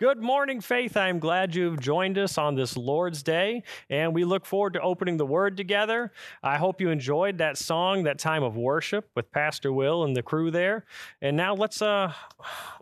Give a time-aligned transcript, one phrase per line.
[0.00, 0.96] Good morning, Faith.
[0.96, 5.16] I'm glad you've joined us on this Lord's Day, and we look forward to opening
[5.16, 6.12] the Word together.
[6.40, 10.22] I hope you enjoyed that song, that time of worship with Pastor Will and the
[10.22, 10.84] crew there.
[11.20, 12.12] And now let's uh,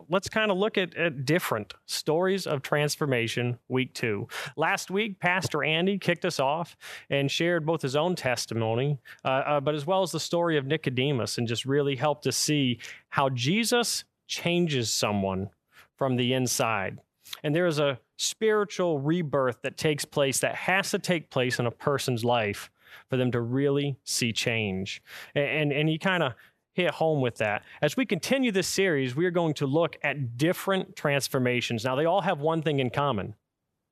[0.09, 3.57] let's kind of look at, at different stories of transformation.
[3.67, 4.27] Week two.
[4.55, 6.77] Last week, Pastor Andy kicked us off
[7.09, 10.67] and shared both his own testimony, uh, uh, but as well as the story of
[10.67, 12.77] Nicodemus, and just really helped us see
[13.09, 15.49] how Jesus changes someone
[15.95, 16.99] from the inside.
[17.43, 21.65] And there is a spiritual rebirth that takes place that has to take place in
[21.65, 22.69] a person's life
[23.09, 25.01] for them to really see change.
[25.35, 26.33] And, and, and he kind of
[26.73, 27.63] hit home with that.
[27.81, 31.83] As we continue this series, we are going to look at different transformations.
[31.83, 33.35] Now, they all have one thing in common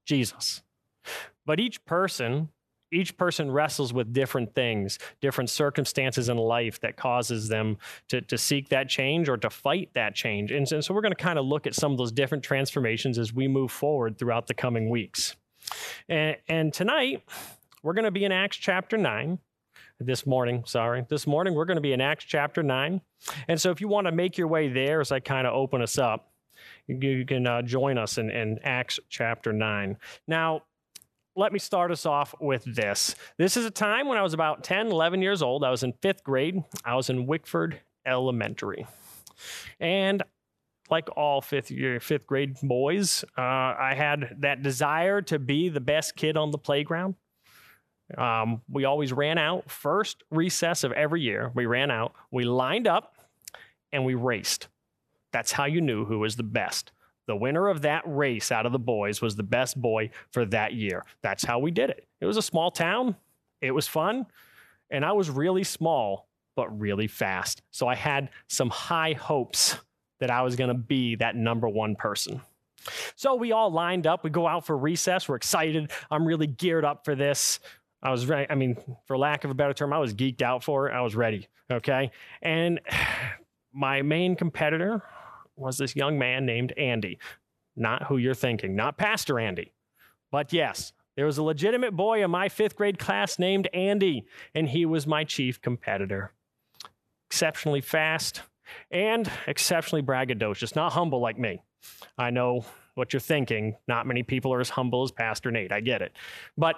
[0.06, 0.62] Jesus.
[1.46, 2.50] But each person
[2.96, 7.78] each person wrestles with different things, different circumstances in life that causes them
[8.08, 10.52] to, to seek that change or to fight that change.
[10.52, 13.18] And, and so we're going to kind of look at some of those different transformations
[13.18, 15.36] as we move forward throughout the coming weeks.
[16.10, 17.24] And, and tonight,
[17.84, 19.40] we're going to be in Acts chapter 9
[20.00, 20.64] this morning.
[20.66, 21.06] Sorry.
[21.10, 23.02] This morning, we're going to be in Acts chapter 9.
[23.48, 25.82] And so if you want to make your way there as I kind of open
[25.82, 26.32] us up,
[26.88, 29.98] you can uh, join us in, in Acts chapter 9.
[30.28, 30.64] Now,
[31.36, 33.16] let me start us off with this.
[33.38, 35.64] This is a time when I was about 10, 11 years old.
[35.64, 36.64] I was in fifth grade.
[36.84, 38.88] I was in Wickford Elementary.
[39.80, 40.24] And
[40.90, 45.82] like all fifth year, fifth grade boys, uh, I had that desire to be the
[45.82, 47.16] best kid on the playground.
[48.18, 51.52] Um, we always ran out first recess of every year.
[51.56, 53.18] We ran out, we lined up,
[53.92, 54.68] and we raced.
[55.34, 56.92] That's how you knew who was the best.
[57.28, 60.74] The winner of that race out of the boys was the best boy for that
[60.74, 61.04] year.
[61.22, 62.08] That's how we did it.
[62.22, 63.16] It was a small town.
[63.62, 64.28] It was fun.
[64.92, 67.64] And I was really small, but really fast.
[67.72, 69.78] So I had some high hopes
[70.20, 72.42] that I was going to be that number one person.
[73.16, 74.24] So we all lined up.
[74.24, 75.28] We go out for recess.
[75.28, 75.92] We're excited.
[76.12, 77.60] I'm really geared up for this.
[78.04, 78.46] I was ready.
[78.50, 80.94] I mean, for lack of a better term, I was geeked out for it.
[80.94, 81.48] I was ready.
[81.72, 82.12] Okay.
[82.42, 82.80] And
[83.74, 85.02] my main competitor
[85.56, 87.20] was this young man named Andy.
[87.76, 89.74] Not who you're thinking, not Pastor Andy.
[90.32, 94.70] But yes, there was a legitimate boy in my fifth grade class named Andy, and
[94.70, 96.34] he was my chief competitor.
[97.30, 98.42] Exceptionally fast
[98.92, 101.62] and exceptionally braggadocious, not humble like me.
[102.18, 103.76] I know what you're thinking.
[103.88, 105.72] Not many people are as humble as Pastor Nate.
[105.72, 106.14] I get it.
[106.58, 106.76] But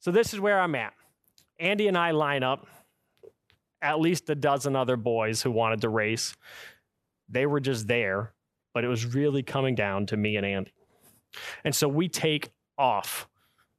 [0.00, 0.94] so this is where I'm at.
[1.58, 2.66] Andy and I line up,
[3.82, 6.34] at least a dozen other boys who wanted to race.
[7.30, 8.32] They were just there,
[8.74, 10.72] but it was really coming down to me and Andy.
[11.64, 13.28] And so we take off.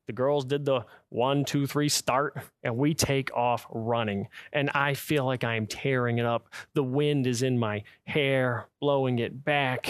[0.08, 4.28] The girls did the one, two, three start, and we take off running.
[4.52, 6.50] And I feel like I'm tearing it up.
[6.74, 9.88] The wind is in my hair, blowing it back.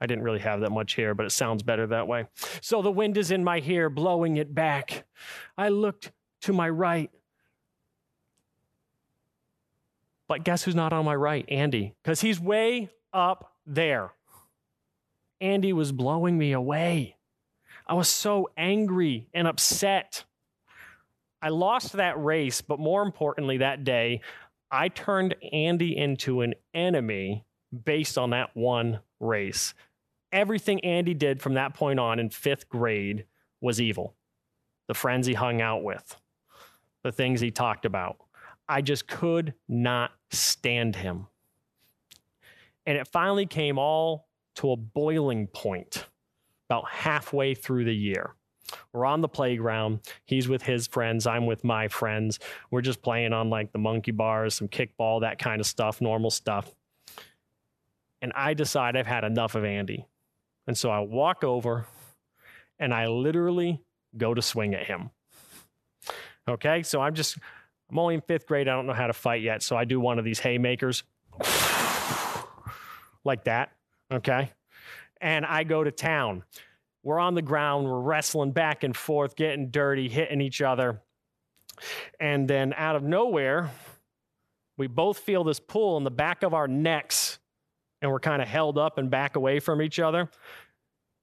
[0.00, 2.26] I didn't really have that much hair, but it sounds better that way.
[2.60, 5.06] So the wind is in my hair, blowing it back.
[5.56, 7.10] I looked to my right.
[10.28, 11.44] But guess who's not on my right?
[11.48, 14.12] Andy, because he's way up there.
[15.40, 17.16] Andy was blowing me away.
[17.86, 20.24] I was so angry and upset.
[21.40, 24.20] I lost that race, but more importantly, that day,
[24.70, 27.44] I turned Andy into an enemy
[27.84, 29.74] based on that one race.
[30.32, 33.24] Everything Andy did from that point on in fifth grade
[33.60, 34.14] was evil.
[34.88, 36.16] The friends he hung out with,
[37.02, 38.16] the things he talked about.
[38.68, 41.26] I just could not stand him.
[42.88, 46.06] And it finally came all to a boiling point
[46.70, 48.34] about halfway through the year.
[48.94, 50.00] We're on the playground.
[50.24, 51.26] He's with his friends.
[51.26, 52.38] I'm with my friends.
[52.70, 56.30] We're just playing on like the monkey bars, some kickball, that kind of stuff, normal
[56.30, 56.74] stuff.
[58.22, 60.06] And I decide I've had enough of Andy.
[60.66, 61.84] And so I walk over
[62.78, 63.82] and I literally
[64.16, 65.10] go to swing at him.
[66.48, 67.36] Okay, so I'm just,
[67.90, 68.66] I'm only in fifth grade.
[68.66, 69.62] I don't know how to fight yet.
[69.62, 71.04] So I do one of these haymakers
[73.24, 73.72] like that.
[74.10, 74.50] Okay.
[75.20, 76.44] And I go to town.
[77.02, 81.00] We're on the ground, we're wrestling back and forth, getting dirty, hitting each other.
[82.18, 83.70] And then out of nowhere,
[84.76, 87.38] we both feel this pull in the back of our necks,
[88.02, 90.28] and we're kind of held up and back away from each other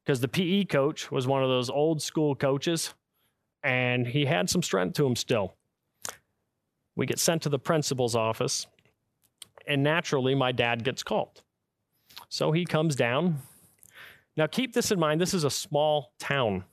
[0.04, 2.94] because the PE coach was one of those old school coaches,
[3.64, 5.56] and he had some strength to him still.
[6.96, 8.68] We get sent to the principal's office,
[9.68, 11.42] and naturally, my dad gets called.
[12.36, 13.38] So he comes down.
[14.36, 16.66] Now, keep this in mind this is a small town.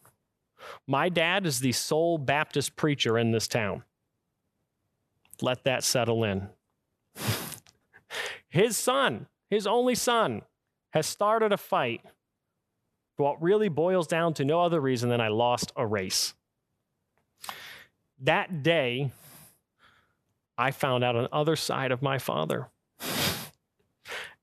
[0.88, 3.84] My dad is the sole Baptist preacher in this town.
[5.40, 6.48] Let that settle in.
[8.48, 10.42] his son, his only son,
[10.94, 12.00] has started a fight
[13.16, 16.34] what really boils down to no other reason than I lost a race.
[18.18, 19.12] That day,
[20.58, 22.71] I found out on the other side of my father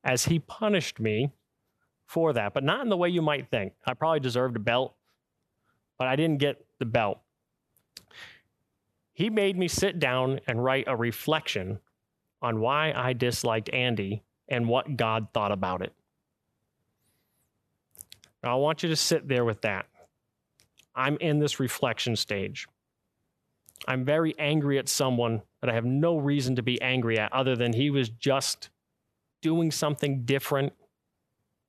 [0.03, 1.31] as he punished me
[2.05, 3.73] for that, but not in the way you might think.
[3.85, 4.95] I probably deserved a belt,
[5.97, 7.19] but I didn't get the belt.
[9.13, 11.79] He made me sit down and write a reflection
[12.41, 15.93] on why I disliked Andy and what God thought about it.
[18.43, 19.85] Now, I want you to sit there with that.
[20.95, 22.67] I'm in this reflection stage.
[23.87, 27.55] I'm very angry at someone that I have no reason to be angry at other
[27.55, 28.69] than he was just
[29.41, 30.73] doing something different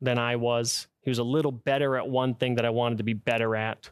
[0.01, 0.89] than I was.
[1.03, 3.91] He was a little better at one thing that I wanted to be better at.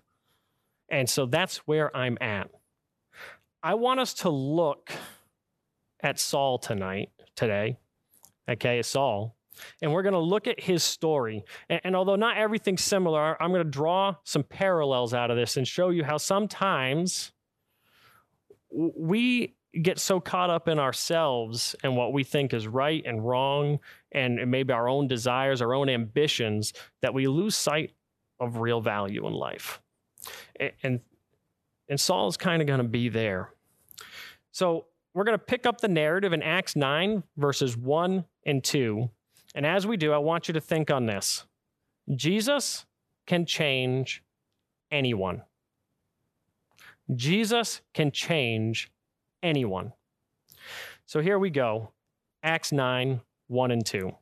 [0.88, 2.50] And so that's where I'm at.
[3.62, 4.90] I want us to look
[6.00, 7.78] at Saul tonight, today.
[8.48, 9.34] Okay, Saul.
[9.82, 11.44] And we're going to look at his story.
[11.68, 15.56] And, and although not everything's similar, I'm going to draw some parallels out of this
[15.56, 17.32] and show you how sometimes
[18.70, 23.78] we get so caught up in ourselves and what we think is right and wrong
[24.12, 26.72] and maybe our own desires, our own ambitions
[27.02, 27.92] that we lose sight
[28.40, 29.80] of real value in life.
[30.58, 31.00] And and,
[31.88, 33.50] and Saul is kind of going to be there.
[34.52, 39.10] So we're going to pick up the narrative in Acts 9 verses 1 and 2.
[39.54, 41.44] And as we do, I want you to think on this.
[42.14, 42.86] Jesus
[43.26, 44.22] can change
[44.90, 45.42] anyone.
[47.14, 48.90] Jesus can change
[49.42, 49.92] anyone.
[51.06, 51.92] So here we go
[52.42, 54.12] Acts 9 1 and 2.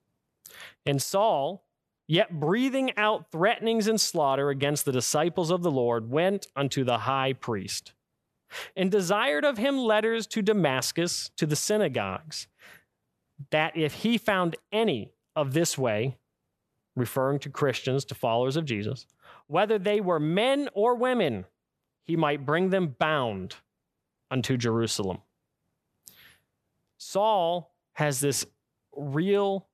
[0.86, 1.64] And Saul,
[2.06, 6.98] yet breathing out threatenings and slaughter against the disciples of the Lord, went unto the
[6.98, 7.92] high priest
[8.76, 12.46] and desired of him letters to Damascus to the synagogues,
[13.50, 16.16] that if he found any of this way,
[16.94, 19.06] referring to Christians, to followers of Jesus,
[19.48, 21.44] whether they were men or women,
[22.04, 23.56] he might bring them bound
[24.30, 25.18] unto Jerusalem.
[26.98, 28.46] Saul has this
[28.96, 29.66] real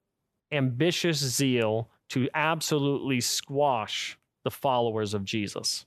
[0.50, 5.86] ambitious zeal to absolutely squash the followers of Jesus.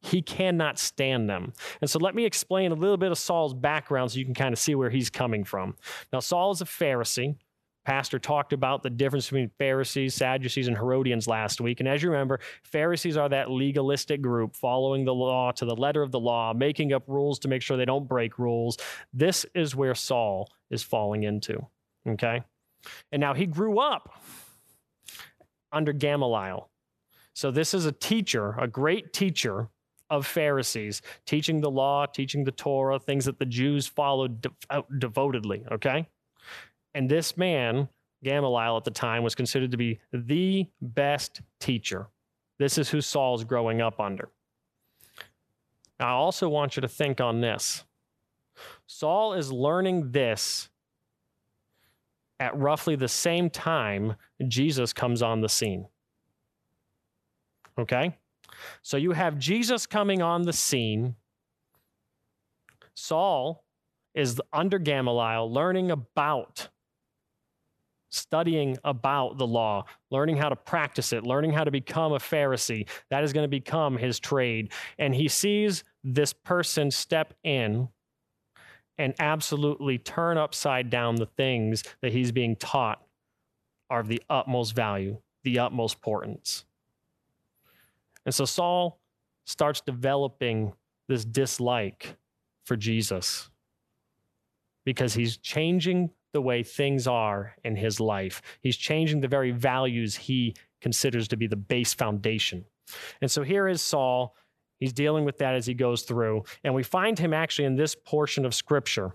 [0.00, 1.52] He cannot stand them.
[1.80, 4.52] And so let me explain a little bit of Saul's background so you can kind
[4.52, 5.76] of see where he's coming from.
[6.12, 7.34] Now, Saul is a Pharisee.
[7.88, 11.80] Pastor talked about the difference between Pharisees, Sadducees, and Herodians last week.
[11.80, 16.02] And as you remember, Pharisees are that legalistic group following the law to the letter
[16.02, 18.76] of the law, making up rules to make sure they don't break rules.
[19.14, 21.66] This is where Saul is falling into.
[22.06, 22.42] Okay?
[23.10, 24.12] And now he grew up
[25.72, 26.68] under Gamaliel.
[27.32, 29.70] So this is a teacher, a great teacher
[30.10, 35.64] of Pharisees, teaching the law, teaching the Torah, things that the Jews followed de- devotedly.
[35.72, 36.06] Okay?
[36.98, 37.88] And this man,
[38.24, 42.08] Gamaliel at the time, was considered to be the best teacher.
[42.58, 44.30] This is who Saul's growing up under.
[46.00, 47.84] I also want you to think on this.
[48.88, 50.70] Saul is learning this
[52.40, 54.16] at roughly the same time
[54.48, 55.86] Jesus comes on the scene.
[57.78, 58.16] Okay?
[58.82, 61.14] So you have Jesus coming on the scene.
[62.94, 63.64] Saul
[64.16, 66.70] is under Gamaliel learning about
[68.10, 72.88] studying about the law, learning how to practice it, learning how to become a Pharisee.
[73.10, 74.72] That is going to become his trade.
[74.98, 77.88] And he sees this person step in
[78.96, 83.02] and absolutely turn upside down the things that he's being taught
[83.90, 86.64] are of the utmost value, the utmost importance.
[88.26, 89.00] And so Saul
[89.44, 90.74] starts developing
[91.06, 92.16] this dislike
[92.64, 93.48] for Jesus
[94.84, 98.42] because he's changing the way things are in his life.
[98.60, 102.64] He's changing the very values he considers to be the base foundation.
[103.20, 104.34] And so here is Saul.
[104.78, 106.44] He's dealing with that as he goes through.
[106.62, 109.14] And we find him actually in this portion of scripture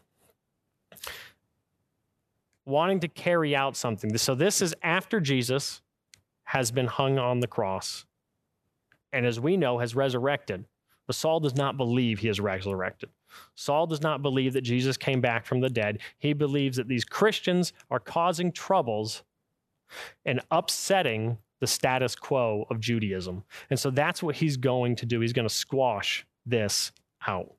[2.65, 4.17] wanting to carry out something.
[4.17, 5.81] So this is after Jesus
[6.45, 8.05] has been hung on the cross
[9.11, 10.65] and as we know has resurrected.
[11.07, 13.09] But Saul does not believe he is resurrected.
[13.55, 15.99] Saul does not believe that Jesus came back from the dead.
[16.19, 19.23] He believes that these Christians are causing troubles
[20.25, 23.43] and upsetting the status quo of Judaism.
[23.69, 25.19] And so that's what he's going to do.
[25.19, 26.91] He's going to squash this
[27.27, 27.53] out.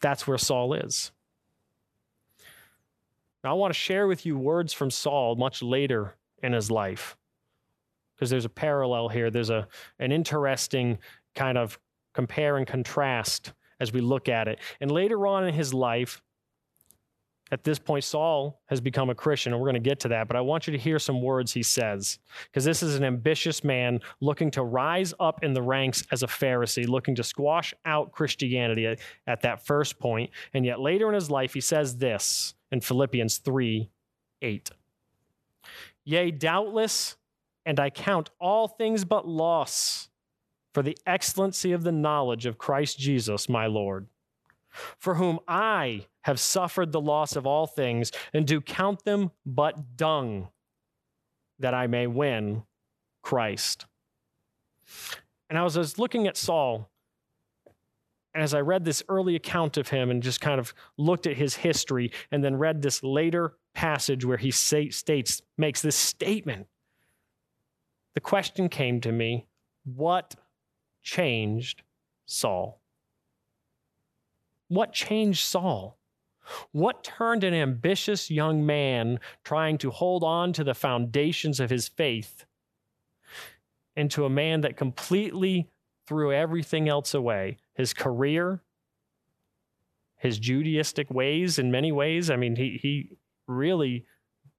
[0.00, 1.12] That's where Saul is.
[3.42, 7.16] Now, I want to share with you words from Saul much later in his life
[8.14, 9.30] because there's a parallel here.
[9.30, 9.66] There's a,
[9.98, 10.98] an interesting
[11.34, 11.78] kind of
[12.14, 14.58] compare and contrast as we look at it.
[14.80, 16.22] And later on in his life,
[17.52, 20.28] At this point, Saul has become a Christian, and we're going to get to that,
[20.28, 23.64] but I want you to hear some words he says, because this is an ambitious
[23.64, 28.12] man looking to rise up in the ranks as a Pharisee, looking to squash out
[28.12, 30.30] Christianity at, at that first point.
[30.54, 33.90] And yet later in his life, he says this in Philippians 3
[34.42, 34.70] 8.
[36.04, 37.16] Yea, doubtless,
[37.66, 40.09] and I count all things but loss
[40.72, 44.06] for the excellency of the knowledge of Christ Jesus, my Lord
[44.98, 49.96] for whom I have suffered the loss of all things, and do count them but
[49.96, 50.48] dung,
[51.58, 52.62] that I may win
[53.22, 53.86] Christ.
[55.48, 56.90] And I was, I was looking at Saul,
[58.34, 61.36] and as I read this early account of him and just kind of looked at
[61.36, 66.66] his history, and then read this later passage where he states, makes this statement,
[68.14, 69.46] the question came to me
[69.84, 70.34] what
[71.02, 71.82] changed
[72.26, 72.80] Saul?
[74.68, 75.98] What changed Saul?
[76.72, 81.88] What turned an ambitious young man trying to hold on to the foundations of his
[81.88, 82.44] faith
[83.96, 85.70] into a man that completely
[86.06, 87.58] threw everything else away?
[87.74, 88.62] His career,
[90.16, 92.30] his Judaistic ways, in many ways.
[92.30, 93.16] I mean, he, he
[93.46, 94.06] really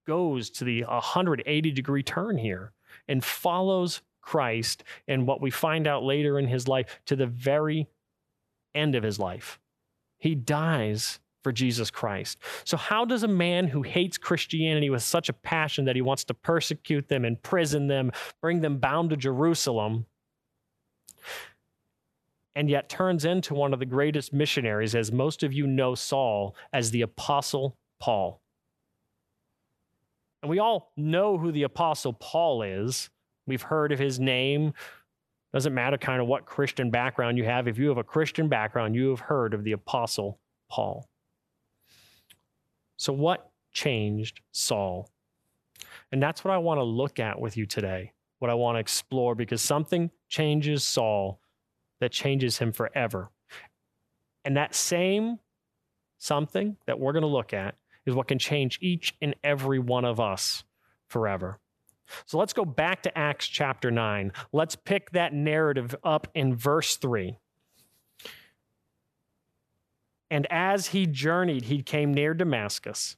[0.05, 2.73] goes to the 180 degree turn here
[3.07, 7.87] and follows Christ and what we find out later in his life to the very
[8.73, 9.59] end of his life.
[10.17, 12.37] He dies for Jesus Christ.
[12.63, 16.23] So, how does a man who hates Christianity with such a passion that he wants
[16.25, 18.11] to persecute them, imprison them,
[18.41, 20.05] bring them bound to Jerusalem,
[22.55, 26.55] and yet turns into one of the greatest missionaries, as most of you know Saul,
[26.73, 28.41] as the Apostle Paul?
[30.41, 33.09] And we all know who the Apostle Paul is.
[33.51, 34.73] We've heard of his name.
[35.51, 37.67] Doesn't matter kind of what Christian background you have.
[37.67, 40.39] If you have a Christian background, you have heard of the Apostle
[40.69, 41.09] Paul.
[42.95, 45.09] So, what changed Saul?
[46.13, 48.79] And that's what I want to look at with you today, what I want to
[48.79, 51.41] explore, because something changes Saul
[51.99, 53.31] that changes him forever.
[54.45, 55.39] And that same
[56.19, 60.05] something that we're going to look at is what can change each and every one
[60.05, 60.63] of us
[61.09, 61.59] forever.
[62.25, 64.31] So let's go back to Acts chapter 9.
[64.51, 67.37] Let's pick that narrative up in verse 3.
[70.29, 73.17] And as he journeyed, he came near Damascus.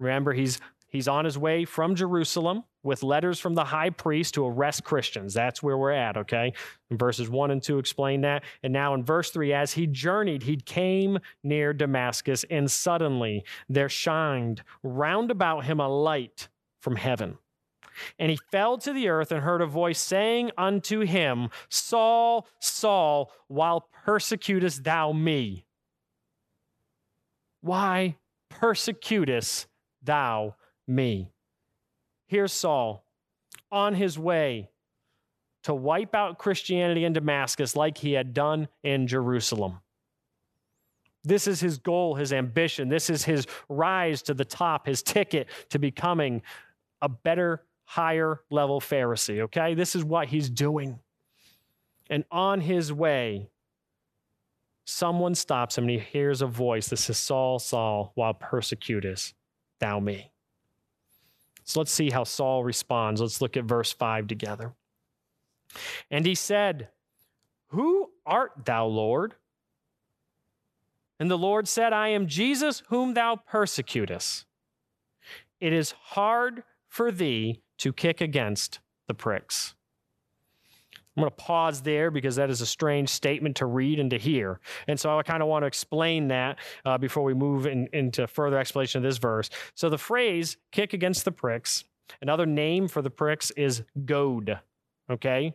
[0.00, 4.46] Remember, he's he's on his way from Jerusalem with letters from the high priest to
[4.46, 5.34] arrest Christians.
[5.34, 6.52] That's where we're at, okay?
[6.90, 8.44] In verses 1 and 2 explain that.
[8.62, 13.88] And now in verse 3, as he journeyed, he came near Damascus, and suddenly there
[13.88, 16.48] shined round about him a light
[16.80, 17.38] from heaven.
[18.18, 23.30] And he fell to the earth and heard a voice saying unto him, Saul, Saul,
[23.48, 25.64] while persecutest thou me?
[27.60, 28.16] Why
[28.50, 29.66] persecutest
[30.02, 31.30] thou me?
[32.26, 33.04] Here's Saul
[33.70, 34.70] on his way
[35.64, 39.80] to wipe out Christianity in Damascus like he had done in Jerusalem.
[41.24, 42.90] This is his goal, his ambition.
[42.90, 46.42] This is his rise to the top, his ticket to becoming
[47.00, 49.74] a better higher level Pharisee, okay?
[49.74, 50.98] This is what he's doing.
[52.10, 53.48] And on his way,
[54.84, 59.34] someone stops him and he hears a voice that says, Saul, Saul, while persecutest
[59.78, 60.30] thou me.
[61.64, 63.20] So let's see how Saul responds.
[63.20, 64.74] Let's look at verse 5 together.
[66.10, 66.88] And he said,
[67.68, 69.34] Who art thou, Lord?
[71.18, 74.44] And the Lord said, I am Jesus whom thou persecutest.
[75.60, 79.74] It is hard for thee to kick against the pricks.
[81.16, 84.18] I'm going to pause there because that is a strange statement to read and to
[84.18, 84.58] hear.
[84.88, 88.26] And so I kind of want to explain that uh, before we move in, into
[88.26, 89.48] further explanation of this verse.
[89.74, 91.84] So the phrase kick against the pricks,
[92.20, 94.58] another name for the pricks is goad.
[95.08, 95.54] Okay?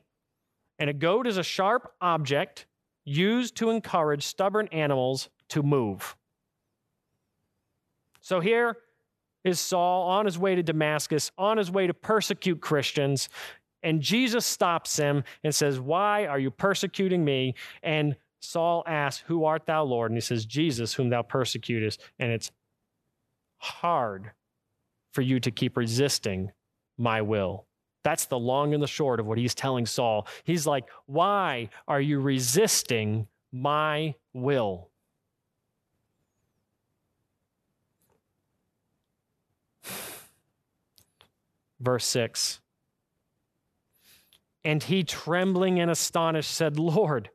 [0.78, 2.66] And a goad is a sharp object
[3.04, 6.16] used to encourage stubborn animals to move.
[8.22, 8.78] So here,
[9.44, 13.30] is Saul on his way to Damascus, on his way to persecute Christians.
[13.84, 17.56] And Jesus stops him and says, Why are you persecuting me?
[17.82, 20.12] And Saul asks, Who art thou, Lord?
[20.12, 22.02] And he says, Jesus, whom thou persecutest.
[22.20, 22.52] And it's
[23.58, 24.32] hard
[25.14, 26.52] for you to keep resisting
[26.98, 27.66] my will.
[28.04, 30.28] That's the long and the short of what he's telling Saul.
[30.44, 34.89] He's like, Why are you resisting my will?
[41.80, 42.60] Verse 6.
[44.64, 47.30] And he, trembling and astonished, said, Lord,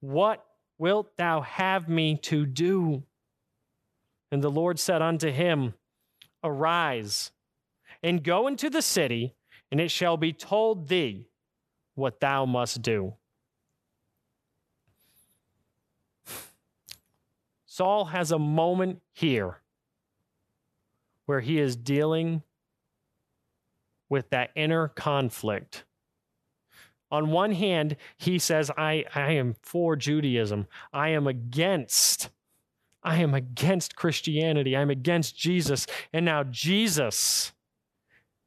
[0.00, 0.44] what
[0.78, 3.02] wilt thou have me to do?
[4.30, 5.74] And the Lord said unto him,
[6.44, 7.32] Arise
[8.02, 9.34] and go into the city,
[9.70, 11.26] and it shall be told thee
[11.94, 13.14] what thou must do.
[17.66, 19.58] Saul has a moment here
[21.26, 22.42] where he is dealing
[24.12, 25.84] with that inner conflict.
[27.10, 30.66] On one hand, he says, I, I am for Judaism.
[30.92, 32.28] I am against
[33.02, 34.76] I am against Christianity.
[34.76, 35.86] I'm against Jesus.
[36.12, 37.52] And now Jesus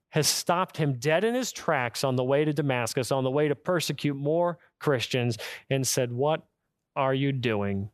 [0.09, 3.47] has stopped him dead in his tracks on the way to Damascus, on the way
[3.47, 5.37] to persecute more Christians,
[5.71, 6.45] and said, What
[6.95, 7.89] are you doing?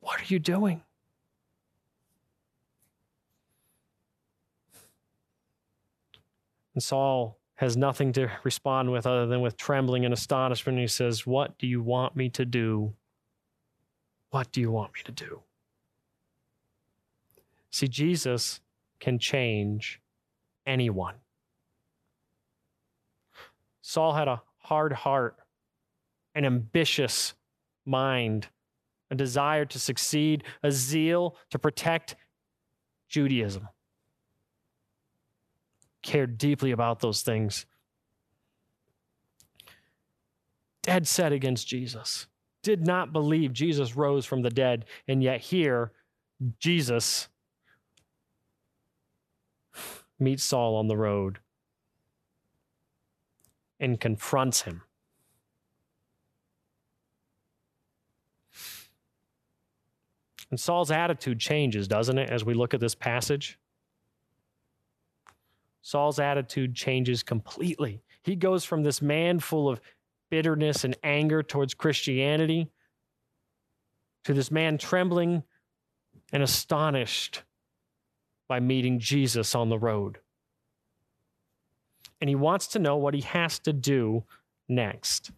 [0.00, 0.82] What are you doing?
[6.78, 10.78] And Saul has nothing to respond with other than with trembling and astonishment.
[10.78, 12.94] He says, What do you want me to do?
[14.30, 15.40] What do you want me to do?
[17.72, 18.60] See, Jesus
[19.00, 20.00] can change
[20.64, 21.16] anyone.
[23.82, 25.36] Saul had a hard heart,
[26.36, 27.34] an ambitious
[27.84, 28.46] mind,
[29.10, 32.14] a desire to succeed, a zeal to protect
[33.08, 33.66] Judaism.
[36.02, 37.66] Cared deeply about those things.
[40.82, 42.26] Dead set against Jesus
[42.62, 44.84] did not believe Jesus rose from the dead.
[45.06, 45.92] And yet, here,
[46.58, 47.28] Jesus
[50.18, 51.38] meets Saul on the road
[53.80, 54.82] and confronts him.
[60.50, 63.58] And Saul's attitude changes, doesn't it, as we look at this passage?
[65.82, 68.02] Saul's attitude changes completely.
[68.22, 69.80] He goes from this man full of
[70.30, 72.70] bitterness and anger towards Christianity
[74.24, 75.42] to this man trembling
[76.32, 77.42] and astonished
[78.48, 80.18] by meeting Jesus on the road.
[82.20, 84.24] And he wants to know what he has to do
[84.68, 85.30] next.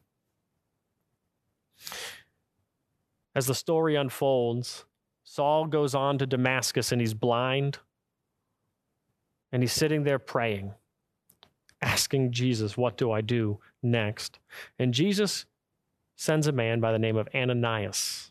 [3.35, 4.85] As the story unfolds,
[5.23, 7.79] Saul goes on to Damascus and he's blind.
[9.53, 10.73] And he's sitting there praying,
[11.83, 14.39] asking Jesus, What do I do next?
[14.79, 15.47] And Jesus
[16.17, 18.31] sends a man by the name of Ananias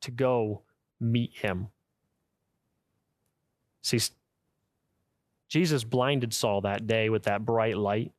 [0.00, 0.62] to go
[1.00, 1.68] meet him.
[3.82, 4.00] See,
[5.48, 8.12] Jesus blinded Saul that day with that bright light.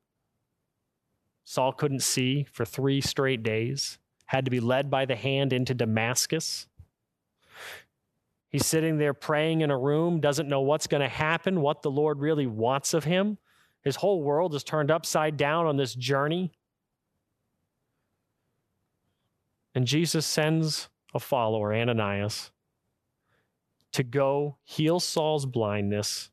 [1.44, 5.74] Saul couldn't see for three straight days, had to be led by the hand into
[5.74, 6.66] Damascus.
[8.50, 11.90] He's sitting there praying in a room, doesn't know what's going to happen, what the
[11.90, 13.38] Lord really wants of him.
[13.82, 16.52] His whole world is turned upside down on this journey.
[19.74, 22.50] And Jesus sends a follower, Ananias,
[23.92, 26.30] to go heal Saul's blindness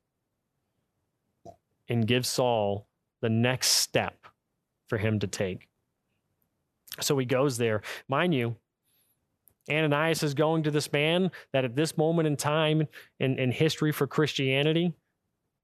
[1.87, 2.87] and give Saul
[3.21, 4.27] the next step
[4.87, 5.67] for him to take.
[7.01, 7.81] So he goes there.
[8.07, 8.55] Mind you,
[9.69, 12.87] Ananias is going to this man that at this moment in time
[13.19, 14.93] in, in history for Christianity,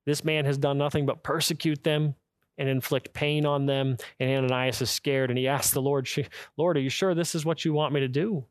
[0.05, 2.15] this man has done nothing but persecute them
[2.57, 3.97] and inflict pain on them.
[4.19, 6.09] And Ananias is scared and he asks the Lord,
[6.57, 8.45] Lord, are you sure this is what you want me to do?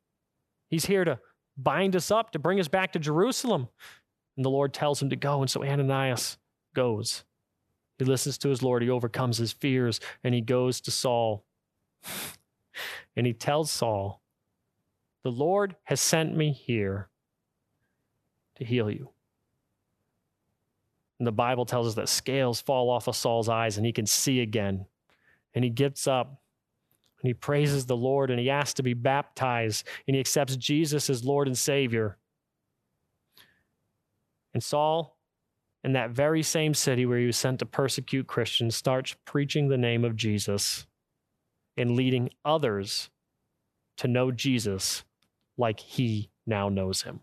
[0.68, 1.18] He's here to
[1.56, 3.68] bind us up, to bring us back to Jerusalem.
[4.36, 5.40] And the Lord tells him to go.
[5.40, 6.38] And so Ananias
[6.74, 7.24] goes.
[7.98, 8.82] He listens to his Lord.
[8.82, 11.44] He overcomes his fears and he goes to Saul.
[13.16, 14.19] and he tells Saul,
[15.22, 17.08] The Lord has sent me here
[18.56, 19.10] to heal you.
[21.18, 24.06] And the Bible tells us that scales fall off of Saul's eyes and he can
[24.06, 24.86] see again.
[25.54, 26.40] And he gets up
[27.20, 31.10] and he praises the Lord and he asks to be baptized and he accepts Jesus
[31.10, 32.16] as Lord and Savior.
[34.54, 35.18] And Saul,
[35.84, 39.78] in that very same city where he was sent to persecute Christians, starts preaching the
[39.78, 40.86] name of Jesus
[41.76, 43.10] and leading others
[43.98, 45.04] to know Jesus
[45.60, 47.20] like he now knows him.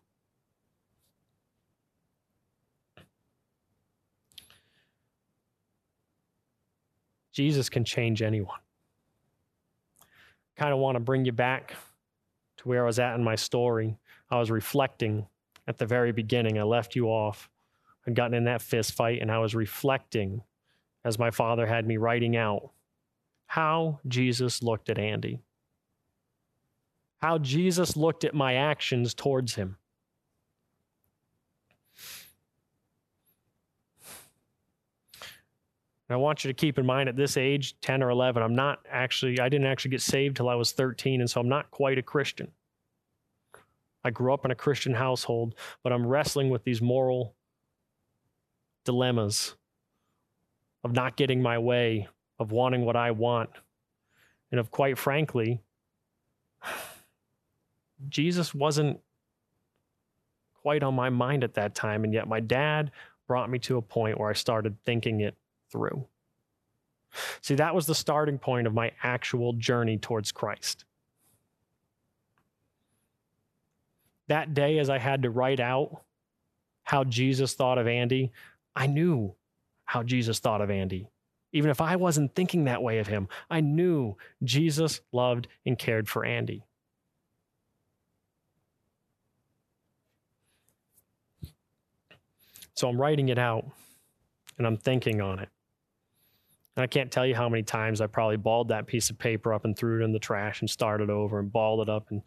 [7.34, 8.60] Jesus can change anyone.
[10.56, 11.76] Kind of want to bring you back
[12.58, 13.98] to where I was at in my story.
[14.32, 15.28] I was reflecting
[15.68, 16.58] at the very beginning.
[16.58, 17.50] I left you off.
[18.08, 20.42] I'd gotten in that fist fight, and I was reflecting
[21.04, 22.72] as my father had me writing out
[23.46, 25.40] how Jesus looked at Andy,
[27.20, 29.78] how Jesus looked at my actions towards him.
[36.10, 38.56] And I want you to keep in mind at this age, 10 or 11, I'm
[38.56, 41.70] not actually, I didn't actually get saved till I was 13, and so I'm not
[41.70, 42.50] quite a Christian.
[44.06, 47.36] I grew up in a Christian household, but I'm wrestling with these moral
[48.86, 49.56] dilemmas
[50.86, 52.08] of not getting my way,
[52.40, 53.50] of wanting what I want,
[54.50, 55.60] and of quite frankly,
[58.10, 59.00] Jesus wasn't
[60.62, 62.04] quite on my mind at that time.
[62.04, 62.92] And yet my dad
[63.28, 65.36] brought me to a point where I started thinking it
[65.72, 66.06] through.
[67.42, 70.86] See, that was the starting point of my actual journey towards Christ.
[74.28, 76.02] That day, as I had to write out
[76.84, 78.32] how Jesus thought of Andy,
[78.76, 79.34] I knew
[79.86, 81.08] how Jesus thought of Andy.
[81.54, 86.10] Even if I wasn't thinking that way of him, I knew Jesus loved and cared
[86.10, 86.66] for Andy.
[92.78, 93.66] So I'm writing it out
[94.60, 95.50] and I'm thinking on it.
[96.76, 99.52] And I can't tell you how many times I probably balled that piece of paper
[99.52, 102.22] up and threw it in the trash and started over and balled it up and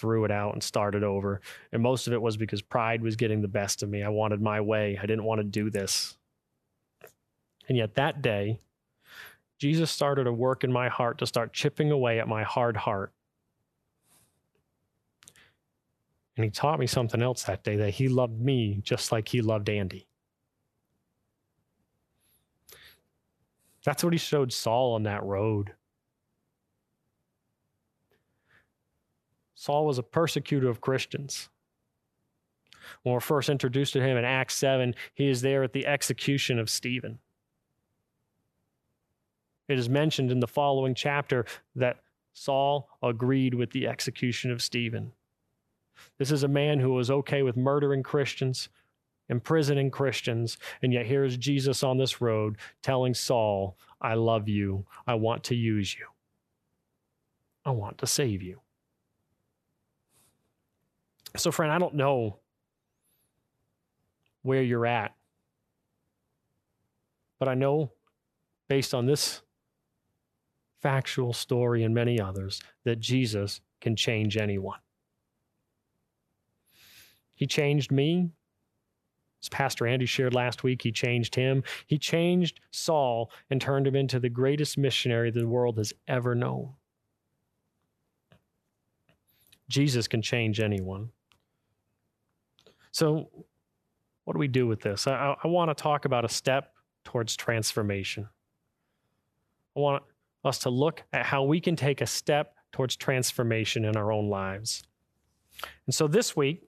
[0.00, 1.40] threw it out and started over.
[1.72, 4.02] And most of it was because pride was getting the best of me.
[4.02, 4.98] I wanted my way.
[5.00, 6.16] I didn't want to do this.
[7.68, 8.58] And yet that day,
[9.60, 13.12] Jesus started a work in my heart to start chipping away at my hard heart.
[16.36, 19.40] And he taught me something else that day that he loved me just like he
[19.40, 20.08] loved Andy.
[23.84, 25.72] That's what he showed Saul on that road.
[29.54, 31.48] Saul was a persecutor of Christians.
[33.02, 36.58] When we're first introduced to him in Acts 7, he is there at the execution
[36.58, 37.18] of Stephen.
[39.68, 42.00] It is mentioned in the following chapter that
[42.32, 45.12] Saul agreed with the execution of Stephen.
[46.18, 48.68] This is a man who was okay with murdering Christians,
[49.28, 54.86] imprisoning Christians, and yet here is Jesus on this road telling Saul, I love you.
[55.06, 56.06] I want to use you.
[57.64, 58.60] I want to save you.
[61.36, 62.38] So, friend, I don't know
[64.42, 65.14] where you're at,
[67.38, 67.90] but I know
[68.68, 69.42] based on this
[70.80, 74.78] factual story and many others that Jesus can change anyone.
[77.34, 78.30] He changed me.
[79.42, 81.62] As Pastor Andy shared last week, he changed him.
[81.86, 86.72] He changed Saul and turned him into the greatest missionary the world has ever known.
[89.68, 91.10] Jesus can change anyone.
[92.92, 93.28] So,
[94.24, 95.06] what do we do with this?
[95.06, 96.72] I, I want to talk about a step
[97.04, 98.28] towards transformation.
[99.76, 100.02] I want
[100.44, 104.28] us to look at how we can take a step towards transformation in our own
[104.28, 104.84] lives.
[105.86, 106.62] And so this week,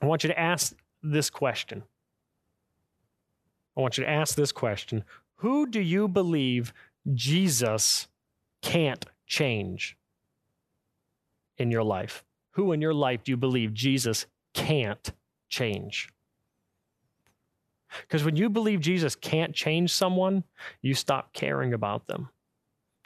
[0.00, 1.82] I want you to ask this question.
[3.76, 5.04] I want you to ask this question
[5.36, 6.72] Who do you believe
[7.12, 8.08] Jesus
[8.62, 9.96] can't change
[11.58, 12.24] in your life?
[12.52, 15.12] Who in your life do you believe Jesus can't
[15.48, 16.08] change?
[18.02, 20.44] Because when you believe Jesus can't change someone,
[20.82, 22.28] you stop caring about them.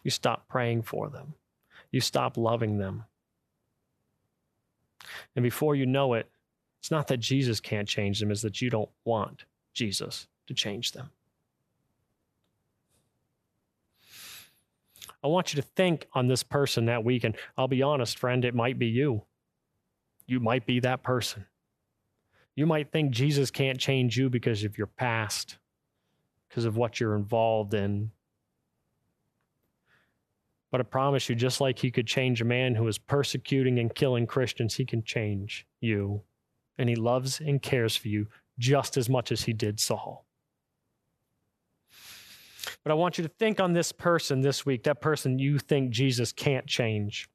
[0.02, 1.34] You stop praying for them.
[1.90, 3.04] You stop loving them.
[5.36, 6.30] And before you know it,
[6.88, 10.92] it's not that Jesus can't change them, it's that you don't want Jesus to change
[10.92, 11.10] them.
[15.22, 17.24] I want you to think on this person that week.
[17.24, 19.24] And I'll be honest, friend, it might be you.
[20.26, 21.44] You might be that person.
[22.54, 25.58] You might think Jesus can't change you because of your past,
[26.48, 28.12] because of what you're involved in,
[30.70, 33.94] but I promise you, just like he could change a man who is persecuting and
[33.94, 36.22] killing Christians, he can change you.
[36.78, 40.24] And he loves and cares for you just as much as he did Saul.
[42.82, 45.90] But I want you to think on this person this week, that person you think
[45.90, 47.28] Jesus can't change.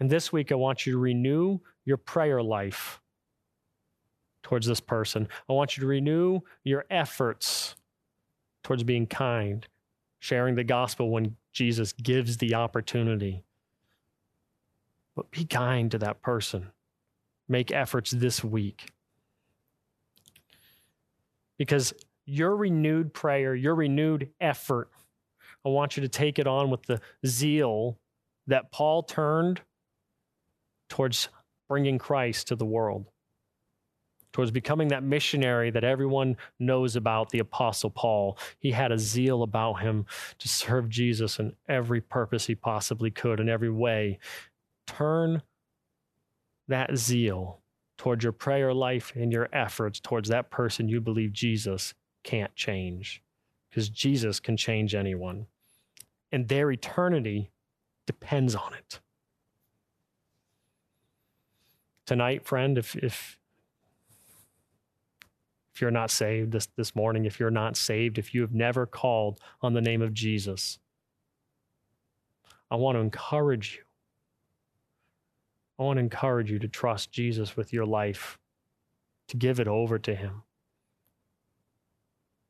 [0.00, 3.00] And this week, I want you to renew your prayer life
[4.42, 5.28] towards this person.
[5.48, 7.76] I want you to renew your efforts
[8.64, 9.66] towards being kind,
[10.18, 13.44] sharing the gospel when Jesus gives the opportunity.
[15.14, 16.72] But be kind to that person.
[17.52, 18.90] Make efforts this week.
[21.58, 21.92] Because
[22.24, 24.88] your renewed prayer, your renewed effort,
[25.62, 27.98] I want you to take it on with the zeal
[28.46, 29.60] that Paul turned
[30.88, 31.28] towards
[31.68, 33.04] bringing Christ to the world
[34.32, 38.38] towards becoming that missionary that everyone knows about, the Apostle Paul.
[38.58, 40.06] He had a zeal about him
[40.38, 44.18] to serve Jesus in every purpose he possibly could, in every way.
[44.86, 45.42] Turn
[46.68, 47.60] that zeal
[47.98, 51.94] towards your prayer life and your efforts towards that person you believe Jesus
[52.24, 53.22] can't change,
[53.68, 55.46] because Jesus can change anyone.
[56.30, 57.50] And their eternity
[58.06, 59.00] depends on it.
[62.06, 63.38] Tonight, friend, if, if,
[65.74, 68.86] if you're not saved this, this morning, if you're not saved, if you have never
[68.86, 70.78] called on the name of Jesus,
[72.70, 73.82] I want to encourage you.
[75.82, 78.38] I want to encourage you to trust Jesus with your life,
[79.26, 80.44] to give it over to Him,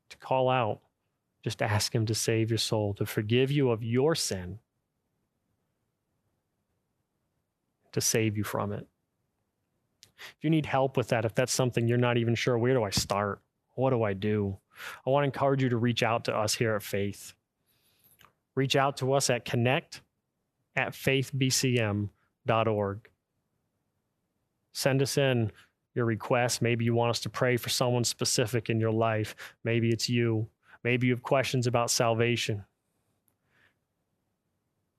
[0.09, 0.81] to call out.
[1.41, 4.59] Just ask Him to save your soul, to forgive you of your sin,
[7.91, 8.85] to save you from it.
[10.19, 12.83] If you need help with that, if that's something you're not even sure, where do
[12.83, 13.41] I start?
[13.73, 14.59] What do I do?
[15.07, 17.33] I want to encourage you to reach out to us here at Faith.
[18.53, 20.03] Reach out to us at connect
[20.75, 23.09] at faithbcm.org.
[24.73, 25.51] Send us in
[25.95, 26.61] your requests.
[26.61, 29.35] Maybe you want us to pray for someone specific in your life.
[29.63, 30.47] Maybe it's you.
[30.83, 32.65] Maybe you have questions about salvation.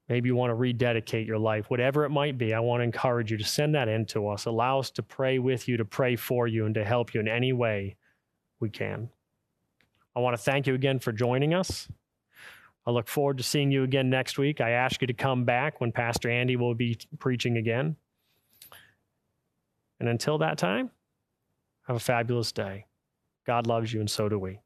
[0.09, 2.53] Maybe you want to rededicate your life, whatever it might be.
[2.53, 4.45] I want to encourage you to send that in to us.
[4.45, 7.29] Allow us to pray with you, to pray for you, and to help you in
[7.29, 7.97] any way
[8.61, 9.09] we can.
[10.15, 11.89] I want to thank you again for joining us.
[12.87, 14.61] I look forward to seeing you again next week.
[14.61, 17.97] I ask you to come back when Pastor Andy will be preaching again.
[20.05, 20.91] And until that time,
[21.87, 22.85] have a fabulous day.
[23.47, 24.61] God loves you, and so do we.